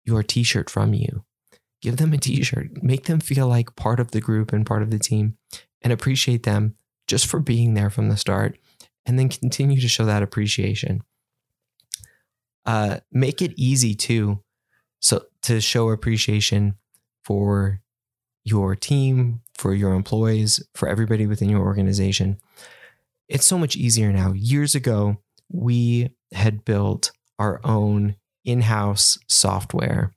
your 0.04 0.24
t 0.24 0.42
shirt 0.42 0.68
from 0.68 0.92
you. 0.92 1.24
Give 1.80 1.98
them 1.98 2.12
a 2.12 2.18
t 2.18 2.42
shirt, 2.42 2.82
make 2.82 3.04
them 3.04 3.20
feel 3.20 3.46
like 3.46 3.76
part 3.76 4.00
of 4.00 4.10
the 4.10 4.20
group 4.20 4.52
and 4.52 4.66
part 4.66 4.82
of 4.82 4.90
the 4.90 4.98
team, 4.98 5.36
and 5.82 5.92
appreciate 5.92 6.42
them 6.42 6.74
just 7.06 7.28
for 7.28 7.38
being 7.38 7.74
there 7.74 7.90
from 7.90 8.08
the 8.08 8.16
start. 8.16 8.58
And 9.06 9.18
then 9.18 9.28
continue 9.28 9.80
to 9.80 9.88
show 9.88 10.04
that 10.04 10.22
appreciation. 10.22 11.02
Uh, 12.64 12.98
make 13.12 13.40
it 13.40 13.52
easy 13.56 13.94
too, 13.94 14.42
so 14.98 15.24
to 15.42 15.60
show 15.60 15.90
appreciation 15.90 16.74
for 17.24 17.80
your 18.44 18.74
team, 18.74 19.40
for 19.54 19.72
your 19.72 19.94
employees, 19.94 20.60
for 20.74 20.88
everybody 20.88 21.26
within 21.26 21.48
your 21.48 21.60
organization 21.60 22.38
it's 23.28 23.46
so 23.46 23.58
much 23.58 23.76
easier 23.76 24.12
now. 24.12 24.32
Years 24.32 24.74
ago, 24.74 25.18
we 25.50 26.10
had 26.32 26.64
built 26.64 27.12
our 27.38 27.60
own 27.64 28.16
in 28.44 28.62
house 28.62 29.18
software 29.26 30.14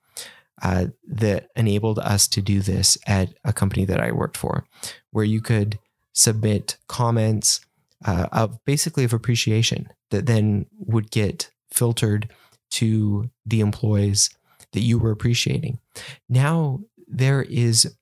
uh, 0.62 0.88
that 1.08 1.50
enabled 1.56 2.00
us 2.00 2.28
to 2.28 2.42
do 2.42 2.60
this 2.62 2.98
at 3.08 3.34
a 3.44 3.54
company 3.54 3.86
that 3.86 4.00
I 4.00 4.12
worked 4.12 4.38
for, 4.38 4.66
where 5.12 5.26
you 5.26 5.42
could 5.42 5.80
submit 6.14 6.78
comments 6.88 7.62
uh, 8.06 8.28
of 8.32 8.64
basically 8.66 9.04
of 9.04 9.14
appreciation 9.14 9.88
that 10.12 10.26
then 10.26 10.66
would 10.78 11.12
get 11.12 11.52
filtered 11.72 12.30
to 12.72 13.30
the 13.46 13.60
employees 13.60 14.30
that 14.74 14.82
you 14.82 15.00
were 15.00 15.12
appreciating. 15.12 15.80
Now 16.28 16.82
there 17.08 17.42
is 17.44 17.96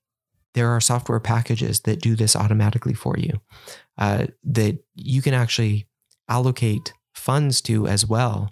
there 0.54 0.70
are 0.70 0.82
software 0.82 1.20
packages 1.20 1.82
that 1.82 2.02
do 2.02 2.16
this 2.16 2.36
automatically 2.36 2.94
for 2.94 3.16
you 3.18 3.40
uh, 3.98 4.26
that 4.44 4.80
you 4.96 5.22
can 5.22 5.36
actually 5.36 5.88
allocate 6.30 6.94
funds 7.14 7.62
to 7.62 7.88
as 7.88 8.08
well. 8.08 8.52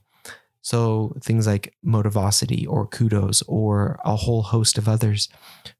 So 0.61 1.15
things 1.23 1.47
like 1.47 1.73
Motivosity 1.85 2.67
or 2.67 2.87
Kudos 2.87 3.41
or 3.47 3.99
a 4.05 4.15
whole 4.15 4.43
host 4.43 4.77
of 4.77 4.87
others, 4.87 5.29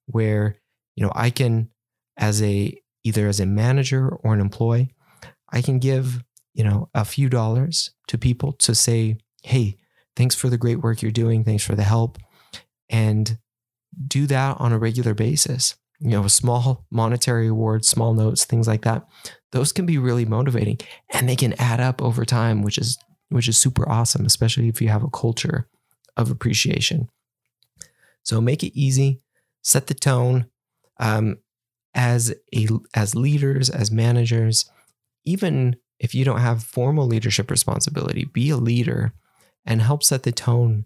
where 0.05 0.57
you 0.95 1.03
know 1.03 1.12
I 1.15 1.29
can, 1.29 1.69
as 2.17 2.41
a 2.41 2.75
either 3.03 3.27
as 3.27 3.39
a 3.39 3.45
manager 3.45 4.10
or 4.10 4.34
an 4.34 4.41
employee, 4.41 4.95
I 5.52 5.62
can 5.62 5.80
give 5.80 6.24
you 6.54 6.64
know 6.64 6.90
a 6.94 7.06
few 7.06 7.30
dollars 7.30 7.92
to 8.08 8.18
people 8.18 8.54
to 8.54 8.75
say, 8.75 9.18
hey, 9.44 9.78
thanks 10.16 10.36
for 10.36 10.50
the 10.50 10.58
great 10.58 10.82
work 10.82 11.02
you're 11.02 11.12
doing, 11.12 11.44
thanks 11.44 11.64
for 11.64 11.75
the 11.75 11.84
help, 11.84 12.18
and 12.90 13.38
do 14.08 14.28
that 14.28 14.58
on 14.60 14.74
a 14.74 14.80
regular 14.80 15.14
basis 15.14 15.75
you 16.00 16.10
know, 16.10 16.25
a 16.25 16.30
small 16.30 16.86
monetary 16.92 17.48
awards, 17.48 17.88
small 17.88 18.14
notes, 18.14 18.46
things 18.46 18.68
like 18.68 18.84
that. 18.84 19.08
Those 19.52 19.72
can 19.72 19.86
be 19.86 19.98
really 19.98 20.25
motivating 20.25 20.80
and 21.14 21.28
they 21.28 21.36
can 21.36 21.54
add 21.60 21.80
up 21.80 22.02
over 22.02 22.25
time, 22.25 22.62
which 22.62 22.78
is 22.78 22.98
which 23.30 23.48
is 23.48 23.60
super 23.60 23.90
awesome, 23.90 24.25
especially 24.25 24.68
if 24.68 24.82
you 24.82 24.90
have 24.90 25.04
a 25.04 25.10
culture 25.10 25.68
of 26.16 26.30
appreciation. 26.30 27.10
So 28.24 28.40
make 28.40 28.64
it 28.64 28.78
easy, 28.78 29.22
set 29.62 29.88
the 29.88 29.94
tone. 29.94 30.48
Um, 31.00 31.38
as 31.94 32.34
a 32.54 32.68
as 32.94 33.16
leaders, 33.16 33.70
as 33.70 33.90
managers, 33.90 34.70
even 35.25 35.75
if 36.00 36.13
you 36.13 36.25
don't 36.25 36.41
have 36.41 36.63
formal 36.63 37.08
leadership 37.08 37.50
responsibility, 37.50 38.25
be 38.25 38.50
a 38.50 38.58
leader 38.58 39.13
and 39.65 39.82
help 39.82 40.03
set 40.03 40.24
the 40.24 40.32
tone 40.32 40.86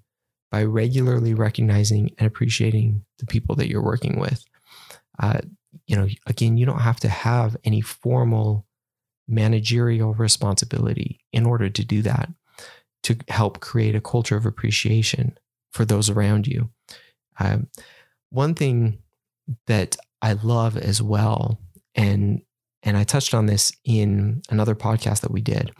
by 0.51 0.63
regularly 0.63 1.33
recognizing 1.33 2.11
and 2.17 2.27
appreciating 2.27 3.03
the 3.19 3.25
people 3.25 3.55
that 3.55 3.67
you're 3.67 3.83
working 3.83 4.19
with 4.19 4.45
uh, 5.19 5.39
you 5.85 5.95
know, 5.95 6.07
again, 6.25 6.57
you 6.57 6.65
don't 6.65 6.81
have 6.81 6.99
to 7.01 7.09
have 7.09 7.57
any 7.63 7.81
formal 7.81 8.65
managerial 9.27 10.13
responsibility 10.13 11.19
in 11.31 11.45
order 11.45 11.69
to 11.69 11.85
do 11.85 12.01
that, 12.01 12.29
to 13.03 13.17
help 13.27 13.59
create 13.59 13.95
a 13.95 14.01
culture 14.01 14.37
of 14.37 14.45
appreciation 14.45 15.37
for 15.71 15.85
those 15.85 16.09
around 16.09 16.47
you. 16.47 16.69
Um, 17.39 17.67
one 18.29 18.55
thing 18.55 18.99
that 19.67 19.97
I 20.21 20.33
love 20.33 20.77
as 20.77 21.01
well, 21.01 21.59
and 21.95 22.41
and 22.83 22.97
I 22.97 23.03
touched 23.03 23.33
on 23.33 23.45
this 23.45 23.71
in 23.83 24.41
another 24.49 24.75
podcast 24.75 25.21
that 25.21 25.31
we 25.31 25.41
did, 25.41 25.71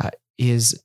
uh, 0.00 0.10
is 0.38 0.82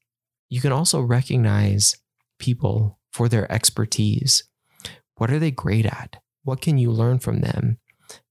you 0.49 0.61
can 0.61 0.71
also 0.71 1.01
recognize 1.01 1.97
people 2.39 2.99
for 3.11 3.29
their 3.29 3.51
expertise. 3.51 4.43
What 5.15 5.31
are 5.31 5.39
they 5.39 5.51
great 5.51 5.85
at? 5.85 6.21
What 6.43 6.61
can 6.61 6.77
you 6.77 6.91
learn 6.91 7.19
from 7.19 7.41
them? 7.41 7.79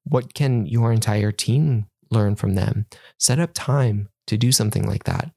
What 0.05 0.35
can 0.35 0.67
your 0.67 0.93
entire 0.93 1.33
team 1.33 1.87
learn 2.11 2.37
from 2.37 2.55
them? 2.55 2.87
Set 3.19 3.41
up 3.41 3.51
time 3.55 4.09
to 4.27 4.37
do 4.37 4.53
something 4.53 4.87
like 4.87 5.05
that. 5.05 5.31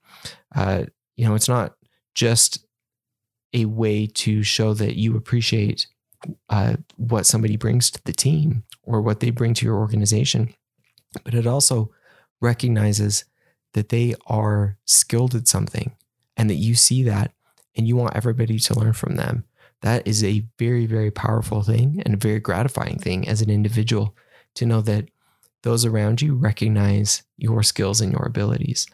Uh, 0.56 0.86
you 1.16 1.28
know, 1.28 1.36
it's 1.36 1.50
not 1.50 1.76
just 2.14 2.66
a 3.54 3.66
way 3.66 4.08
to 4.08 4.44
show 4.44 4.74
that 4.74 4.96
you 4.96 5.16
appreciate 5.16 5.88
uh, 6.50 6.76
what 6.98 7.26
somebody 7.26 7.56
brings 7.58 7.90
to 7.92 8.02
the 8.04 8.14
team 8.14 8.64
or 8.84 9.02
what 9.02 9.20
they 9.20 9.30
bring 9.30 9.54
to 9.54 9.66
your 9.66 9.78
organization, 9.78 10.54
but 11.24 11.34
it 11.34 11.48
also 11.48 11.92
recognizes 12.42 13.26
that 13.74 13.90
they 13.90 14.16
are 14.28 14.78
skilled 14.86 15.36
at 15.36 15.48
something 15.48 15.96
and 16.36 16.50
that 16.50 16.56
you 16.56 16.76
see 16.76 17.04
that 17.04 17.32
and 17.76 17.88
you 17.88 17.96
want 17.96 18.16
everybody 18.16 18.60
to 18.60 18.80
learn 18.80 18.94
from 18.94 19.16
them. 19.16 19.44
That 19.82 20.08
is 20.08 20.24
a 20.24 20.46
very, 20.58 20.86
very 20.86 21.12
powerful 21.12 21.62
thing 21.62 22.02
and 22.06 22.16
a 22.16 22.18
very 22.18 22.40
gratifying 22.40 22.98
thing 22.98 23.28
as 23.28 23.42
an 23.42 23.50
individual 23.50 24.16
to 24.56 24.66
know 24.66 24.82
that 24.82 25.10
those 25.64 25.86
around 25.86 26.22
you 26.22 26.36
recognize 26.36 27.24
your 27.38 27.62
skills 27.62 28.02
and 28.02 28.12
your 28.12 28.26
abilities. 28.26 28.88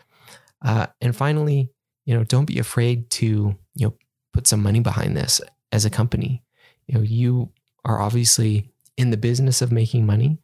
Uh, 0.61 0.87
and 0.99 1.15
finally, 1.15 1.69
you 2.05 2.13
know, 2.13 2.23
don't 2.23 2.45
be 2.45 2.59
afraid 2.59 3.09
to, 3.11 3.55
you 3.75 3.87
know, 3.87 3.93
put 4.33 4.47
some 4.47 4.61
money 4.61 4.79
behind 4.79 5.15
this 5.15 5.39
as 5.71 5.85
a 5.85 5.89
company. 5.89 6.43
You 6.87 6.95
know, 6.95 7.01
you 7.01 7.51
are 7.85 8.01
obviously 8.01 8.69
in 8.97 9.09
the 9.09 9.17
business 9.17 9.61
of 9.61 9.71
making 9.71 10.05
money 10.05 10.39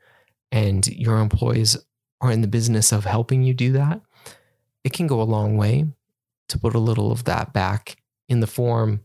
and 0.51 0.85
your 0.87 1.19
employees 1.19 1.77
are 2.21 2.31
in 2.31 2.41
the 2.41 2.47
business 2.47 2.91
of 2.91 3.05
helping 3.05 3.43
you 3.43 3.53
do 3.53 3.71
that. 3.73 4.01
It 4.83 4.93
can 4.93 5.07
go 5.07 5.21
a 5.21 5.23
long 5.23 5.57
way 5.57 5.87
to 6.49 6.57
put 6.59 6.75
a 6.75 6.79
little 6.79 7.11
of 7.11 7.25
that 7.25 7.53
back 7.53 7.97
in 8.27 8.39
the 8.39 8.47
form 8.47 9.01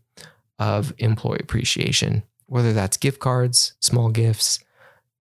of 0.58 0.92
employee 0.98 1.40
appreciation, 1.40 2.22
whether 2.46 2.72
that's 2.72 2.96
gift 2.96 3.20
cards, 3.20 3.74
small 3.80 4.08
gifts, 4.08 4.60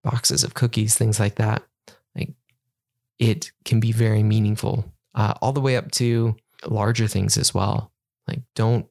boxes 0.02 0.45
of 0.45 0.55
cookies, 0.55 0.95
things 0.95 1.19
like 1.19 1.37
that. 1.37 1.62
Like 2.14 2.35
it 3.19 3.52
can 3.64 3.81
be 3.81 3.93
very 3.93 4.23
meaningful, 4.23 4.93
uh, 5.14 5.35
all 5.41 5.52
the 5.52 5.61
way 5.61 5.76
up 5.76 5.91
to 5.93 6.37
larger 6.67 7.09
things 7.09 7.37
as 7.37 7.55
well. 7.55 7.93
Like 8.29 8.43
don't 8.55 8.87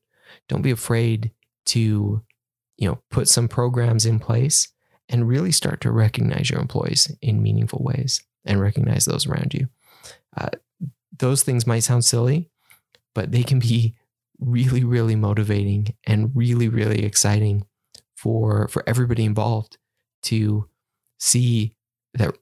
don't 0.48 0.62
be 0.62 0.72
afraid 0.72 1.32
to 1.68 2.22
you 2.78 2.88
know 2.88 3.02
put 3.10 3.28
some 3.28 3.48
programs 3.48 4.06
in 4.06 4.20
place 4.20 4.68
and 5.12 5.28
really 5.28 5.52
start 5.52 5.82
to 5.82 5.92
recognize 5.92 6.50
your 6.50 6.60
employees 6.60 7.14
in 7.22 7.44
meaningful 7.44 7.84
ways 7.84 8.24
and 8.46 8.60
recognize 8.60 9.06
those 9.06 9.28
around 9.28 9.54
you. 9.54 9.68
Uh, 10.36 10.50
those 11.20 11.44
things 11.44 11.68
might 11.68 11.82
sound 11.82 12.06
silly, 12.06 12.50
but 13.14 13.32
they 13.32 13.44
can 13.44 13.60
be 13.60 13.94
really, 14.40 14.84
really 14.84 15.16
motivating 15.16 15.94
and 16.08 16.32
really, 16.34 16.68
really 16.68 17.04
exciting 17.06 17.66
for 18.16 18.68
for 18.68 18.84
everybody 18.88 19.26
involved 19.26 19.78
to 20.24 20.68
see 21.20 21.76
that 22.14 22.36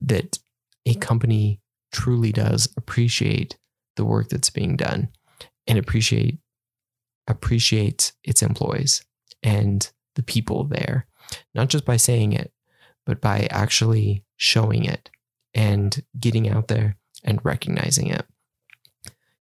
that 0.00 0.38
a 0.86 0.94
company 0.94 1.60
truly 1.92 2.32
does 2.32 2.68
appreciate 2.76 3.58
the 3.96 4.04
work 4.04 4.28
that's 4.28 4.50
being 4.50 4.76
done 4.76 5.08
and 5.66 5.78
appreciate 5.78 6.38
appreciates 7.26 8.12
its 8.22 8.42
employees 8.42 9.04
and 9.42 9.90
the 10.14 10.22
people 10.22 10.64
there 10.64 11.06
not 11.54 11.68
just 11.68 11.84
by 11.84 11.96
saying 11.96 12.32
it 12.32 12.52
but 13.04 13.20
by 13.20 13.46
actually 13.50 14.24
showing 14.36 14.84
it 14.84 15.10
and 15.54 16.02
getting 16.18 16.48
out 16.48 16.68
there 16.68 16.96
and 17.22 17.40
recognizing 17.44 18.08
it. 18.08 18.26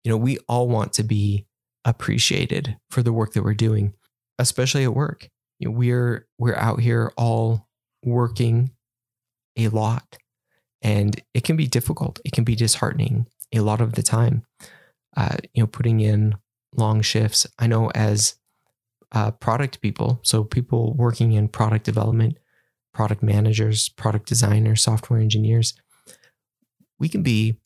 You 0.04 0.10
know 0.10 0.16
we 0.16 0.38
all 0.48 0.68
want 0.68 0.92
to 0.94 1.02
be 1.02 1.46
appreciated 1.84 2.76
for 2.90 3.02
the 3.02 3.12
work 3.12 3.32
that 3.32 3.42
we're 3.42 3.54
doing 3.54 3.94
especially 4.38 4.84
at 4.84 4.94
work. 4.94 5.28
You 5.58 5.68
know, 5.68 5.76
we're 5.76 6.26
we're 6.38 6.56
out 6.56 6.80
here 6.80 7.12
all 7.16 7.68
working 8.04 8.72
a 9.56 9.68
lot 9.68 10.18
and 10.82 11.20
it 11.34 11.44
can 11.44 11.56
be 11.56 11.66
difficult. 11.66 12.18
It 12.24 12.32
can 12.32 12.44
be 12.44 12.56
disheartening 12.56 13.26
a 13.52 13.60
lot 13.60 13.80
of 13.80 13.92
the 13.92 14.02
time. 14.02 14.44
Uh, 15.16 15.36
you 15.54 15.62
know 15.62 15.66
putting 15.66 16.00
in 16.00 16.36
long 16.74 17.02
shifts. 17.02 17.46
I 17.58 17.66
know 17.66 17.90
as 17.94 18.36
uh, 19.12 19.30
product 19.30 19.80
people. 19.80 20.20
So 20.22 20.44
people 20.44 20.94
working 20.94 21.32
in 21.32 21.48
product 21.48 21.84
development 21.84 22.38
product 22.94 23.22
managers 23.22 23.88
product 23.88 24.28
designers 24.28 24.82
software 24.82 25.20
engineers. 25.20 25.74
We 26.98 27.08
can 27.08 27.22
be 27.22 27.56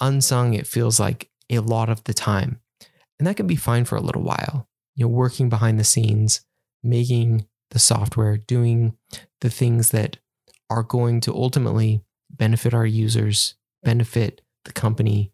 unsung 0.00 0.54
it 0.54 0.66
feels 0.66 0.98
like 0.98 1.30
a 1.50 1.58
lot 1.58 1.88
of 1.88 2.04
the 2.04 2.14
time. 2.14 2.60
And 3.18 3.26
that 3.26 3.36
can 3.36 3.46
be 3.46 3.56
fine 3.56 3.84
for 3.84 3.96
a 3.96 4.00
little 4.00 4.22
while. 4.22 4.68
You 4.94 5.04
know 5.04 5.10
working 5.10 5.48
behind 5.48 5.78
the 5.78 5.84
scenes 5.84 6.46
making 6.86 7.46
the 7.70 7.78
software 7.78 8.36
doing 8.36 8.96
the 9.40 9.50
things 9.50 9.90
that 9.90 10.18
are 10.70 10.82
going 10.82 11.20
to 11.20 11.34
ultimately 11.34 12.02
benefit 12.30 12.72
our 12.74 12.86
users, 12.86 13.54
benefit 13.82 14.40
the 14.64 14.72
company, 14.72 15.32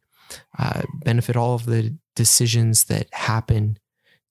uh, 0.59 0.83
benefit 1.05 1.37
all 1.37 1.55
of 1.55 1.67
the 1.67 1.97
decisions 2.17 2.85
that 2.85 3.13
happen 3.13 3.79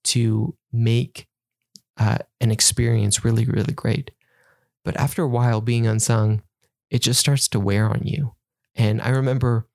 to 0.04 0.56
make 0.72 1.26
uh, 1.98 2.18
an 2.40 2.50
experience 2.50 3.24
really, 3.24 3.44
really 3.44 3.72
great. 3.72 4.10
But 4.84 4.96
after 4.96 5.22
a 5.22 5.28
while, 5.28 5.60
being 5.60 5.86
unsung, 5.86 6.42
it 6.90 7.00
just 7.00 7.20
starts 7.20 7.48
to 7.48 7.60
wear 7.60 7.88
on 7.88 8.02
you. 8.04 8.34
And 8.74 9.00
I 9.00 9.10
remember, 9.10 9.68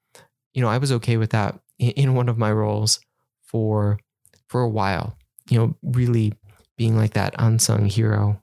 you 0.54 0.62
know, 0.62 0.68
I 0.68 0.78
was 0.78 0.92
okay 0.94 1.18
with 1.18 1.32
that 1.32 1.60
in, 1.80 2.16
one 2.16 2.30
of 2.30 2.38
my 2.38 2.52
roles 2.52 3.00
for 3.44 4.00
for 4.48 4.62
a 4.62 4.70
while. 4.70 5.18
You 5.50 5.60
know, 5.60 5.76
really 5.82 6.34
being 6.78 6.98
like 6.98 7.14
that 7.14 7.34
unsung 7.38 7.86
hero. 7.86 8.42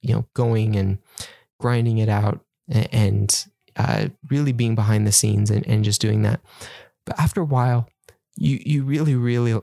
You 0.00 0.14
know, 0.14 0.26
going 0.34 0.76
and 0.76 0.98
grinding 1.58 1.98
it 1.98 2.08
out 2.08 2.40
and 2.70 3.46
uh, 3.76 4.08
really 4.30 4.52
being 4.52 4.74
behind 4.74 5.06
the 5.06 5.12
scenes 5.12 5.50
and, 5.50 5.66
and 5.66 5.84
just 5.84 6.00
doing 6.00 6.22
that. 6.22 6.40
But 7.04 7.18
after 7.18 7.40
a 7.40 7.44
while, 7.44 7.88
you 8.36 8.60
you 8.64 8.84
really 8.84 9.14
really 9.16 9.60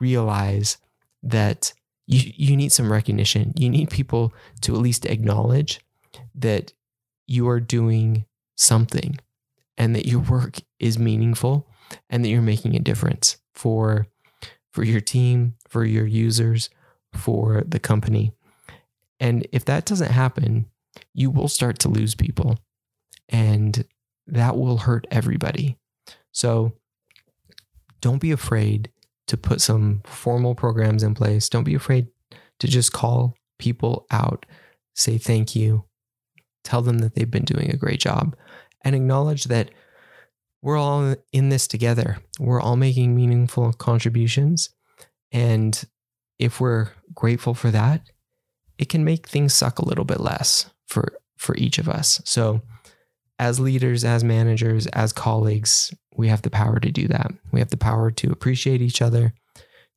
realize 0.00 0.78
that 1.22 1.72
you 2.06 2.32
you 2.34 2.56
need 2.56 2.72
some 2.72 2.90
recognition. 2.90 3.52
You 3.56 3.70
need 3.70 3.90
people 3.90 4.34
to 4.62 4.74
at 4.74 4.80
least 4.80 5.06
acknowledge 5.06 5.80
that 6.34 6.72
you 7.26 7.48
are 7.48 7.60
doing 7.60 8.24
something 8.56 9.18
and 9.78 9.94
that 9.94 10.06
your 10.06 10.20
work 10.20 10.58
is 10.78 10.98
meaningful 10.98 11.68
and 12.08 12.24
that 12.24 12.28
you're 12.28 12.42
making 12.42 12.74
a 12.74 12.80
difference 12.80 13.38
for 13.54 14.06
for 14.72 14.84
your 14.84 15.00
team, 15.00 15.54
for 15.68 15.84
your 15.84 16.06
users, 16.06 16.70
for 17.12 17.62
the 17.66 17.80
company. 17.80 18.32
And 19.18 19.46
if 19.52 19.64
that 19.66 19.84
doesn't 19.84 20.12
happen, 20.12 20.66
you 21.12 21.30
will 21.30 21.48
start 21.48 21.78
to 21.80 21.88
lose 21.88 22.14
people 22.14 22.58
and 23.28 23.84
that 24.26 24.56
will 24.56 24.78
hurt 24.78 25.06
everybody. 25.10 25.76
So 26.32 26.72
don't 28.00 28.20
be 28.20 28.30
afraid 28.30 28.90
to 29.30 29.36
put 29.36 29.60
some 29.60 30.02
formal 30.04 30.56
programs 30.56 31.04
in 31.04 31.14
place. 31.14 31.48
Don't 31.48 31.62
be 31.62 31.76
afraid 31.76 32.08
to 32.58 32.66
just 32.66 32.92
call 32.92 33.36
people 33.60 34.04
out, 34.10 34.44
say 34.96 35.18
thank 35.18 35.54
you, 35.54 35.84
tell 36.64 36.82
them 36.82 36.98
that 36.98 37.14
they've 37.14 37.30
been 37.30 37.44
doing 37.44 37.70
a 37.70 37.76
great 37.76 38.00
job, 38.00 38.34
and 38.82 38.96
acknowledge 38.96 39.44
that 39.44 39.70
we're 40.62 40.76
all 40.76 41.14
in 41.32 41.48
this 41.48 41.68
together. 41.68 42.18
We're 42.40 42.60
all 42.60 42.74
making 42.74 43.14
meaningful 43.14 43.72
contributions. 43.74 44.70
And 45.30 45.80
if 46.40 46.60
we're 46.60 46.88
grateful 47.14 47.54
for 47.54 47.70
that, 47.70 48.10
it 48.78 48.88
can 48.88 49.04
make 49.04 49.28
things 49.28 49.54
suck 49.54 49.78
a 49.78 49.86
little 49.86 50.04
bit 50.04 50.18
less 50.18 50.70
for 50.88 51.12
for 51.36 51.56
each 51.56 51.78
of 51.78 51.88
us. 51.88 52.20
So 52.24 52.62
as 53.40 53.58
leaders, 53.58 54.04
as 54.04 54.22
managers, 54.22 54.86
as 54.88 55.14
colleagues, 55.14 55.94
we 56.14 56.28
have 56.28 56.42
the 56.42 56.50
power 56.50 56.78
to 56.78 56.90
do 56.92 57.08
that. 57.08 57.32
We 57.50 57.60
have 57.60 57.70
the 57.70 57.78
power 57.78 58.10
to 58.10 58.30
appreciate 58.30 58.82
each 58.82 59.00
other, 59.00 59.32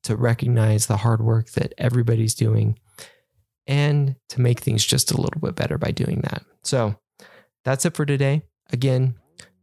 to 0.04 0.16
recognize 0.16 0.86
the 0.86 0.96
hard 0.96 1.20
work 1.20 1.50
that 1.50 1.74
everybody's 1.76 2.34
doing, 2.34 2.78
and 3.66 4.16
to 4.30 4.40
make 4.40 4.60
things 4.60 4.82
just 4.82 5.12
a 5.12 5.20
little 5.20 5.42
bit 5.42 5.56
better 5.56 5.76
by 5.76 5.90
doing 5.90 6.22
that. 6.22 6.42
So 6.62 6.96
that's 7.66 7.84
it 7.84 7.94
for 7.94 8.06
today. 8.06 8.44
Again, 8.72 9.14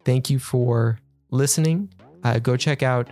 thank 0.06 0.30
you 0.30 0.38
for 0.38 1.00
listening. 1.32 1.92
Uh, 2.24 2.38
go 2.38 2.56
check 2.56 2.84
out 2.84 3.10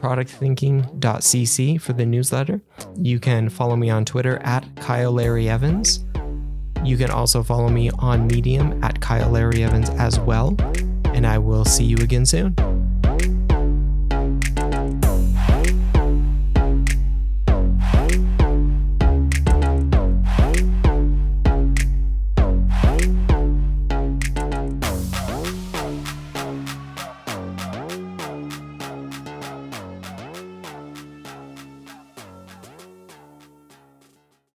productthinking.cc 0.00 1.80
for 1.82 1.92
the 1.92 2.06
newsletter. 2.06 2.62
You 2.96 3.20
can 3.20 3.50
follow 3.50 3.76
me 3.76 3.90
on 3.90 4.06
Twitter 4.06 4.38
at 4.38 4.76
Kyle 4.76 5.12
Larry 5.12 5.50
Evans. 5.50 6.05
You 6.86 6.96
can 6.96 7.10
also 7.10 7.42
follow 7.42 7.68
me 7.68 7.90
on 7.98 8.28
Medium 8.28 8.82
at 8.84 9.00
Kyle 9.00 9.28
Larry 9.28 9.64
Evans 9.64 9.90
as 9.90 10.20
well. 10.20 10.56
And 11.06 11.26
I 11.26 11.36
will 11.38 11.64
see 11.64 11.84
you 11.84 11.96
again 11.96 12.24
soon. 12.24 12.54